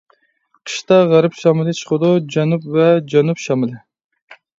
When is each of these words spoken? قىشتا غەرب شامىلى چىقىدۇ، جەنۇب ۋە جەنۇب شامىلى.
قىشتا 0.69 0.95
غەرب 1.11 1.35
شامىلى 1.41 1.75
چىقىدۇ، 1.79 2.09
جەنۇب 2.37 2.65
ۋە 2.77 2.87
جەنۇب 3.13 3.43
شامىلى. 3.45 3.79